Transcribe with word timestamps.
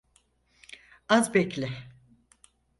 Az 1.07 1.29
bekle. 1.33 1.87